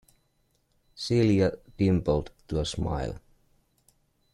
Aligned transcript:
Celia 0.95 1.53
dimpled 1.77 2.31
to 2.47 2.59
a 2.59 2.65
smile. 2.65 3.19